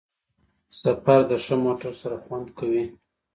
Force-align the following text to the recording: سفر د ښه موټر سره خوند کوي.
سفر 0.81 1.19
د 1.29 1.31
ښه 1.43 1.55
موټر 1.65 1.93
سره 2.01 2.15
خوند 2.23 2.47
کوي. 2.57 2.85